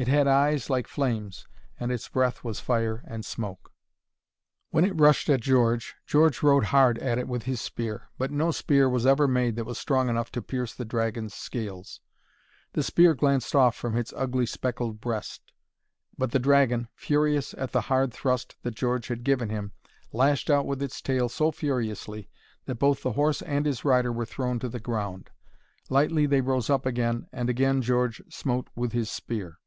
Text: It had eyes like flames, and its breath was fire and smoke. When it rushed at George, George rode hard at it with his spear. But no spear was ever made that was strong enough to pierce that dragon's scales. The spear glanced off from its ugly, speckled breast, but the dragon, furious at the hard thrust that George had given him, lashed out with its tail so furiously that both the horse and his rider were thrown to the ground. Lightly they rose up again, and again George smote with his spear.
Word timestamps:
It 0.00 0.06
had 0.06 0.28
eyes 0.28 0.70
like 0.70 0.86
flames, 0.86 1.48
and 1.80 1.90
its 1.90 2.08
breath 2.08 2.44
was 2.44 2.60
fire 2.60 3.02
and 3.08 3.24
smoke. 3.24 3.72
When 4.70 4.84
it 4.84 4.92
rushed 4.96 5.28
at 5.28 5.40
George, 5.40 5.96
George 6.06 6.40
rode 6.40 6.66
hard 6.66 7.00
at 7.00 7.18
it 7.18 7.26
with 7.26 7.42
his 7.42 7.60
spear. 7.60 8.08
But 8.16 8.30
no 8.30 8.52
spear 8.52 8.88
was 8.88 9.06
ever 9.06 9.26
made 9.26 9.56
that 9.56 9.66
was 9.66 9.76
strong 9.76 10.08
enough 10.08 10.30
to 10.30 10.40
pierce 10.40 10.72
that 10.74 10.84
dragon's 10.84 11.34
scales. 11.34 12.00
The 12.74 12.84
spear 12.84 13.12
glanced 13.14 13.56
off 13.56 13.74
from 13.74 13.96
its 13.96 14.14
ugly, 14.16 14.46
speckled 14.46 15.00
breast, 15.00 15.50
but 16.16 16.30
the 16.30 16.38
dragon, 16.38 16.86
furious 16.94 17.52
at 17.54 17.72
the 17.72 17.80
hard 17.90 18.12
thrust 18.14 18.54
that 18.62 18.76
George 18.76 19.08
had 19.08 19.24
given 19.24 19.48
him, 19.48 19.72
lashed 20.12 20.48
out 20.48 20.64
with 20.64 20.80
its 20.80 21.02
tail 21.02 21.28
so 21.28 21.50
furiously 21.50 22.30
that 22.66 22.76
both 22.76 23.02
the 23.02 23.14
horse 23.14 23.42
and 23.42 23.66
his 23.66 23.84
rider 23.84 24.12
were 24.12 24.24
thrown 24.24 24.60
to 24.60 24.68
the 24.68 24.78
ground. 24.78 25.30
Lightly 25.90 26.24
they 26.24 26.40
rose 26.40 26.70
up 26.70 26.86
again, 26.86 27.26
and 27.32 27.50
again 27.50 27.82
George 27.82 28.22
smote 28.32 28.68
with 28.76 28.92
his 28.92 29.10
spear. 29.10 29.58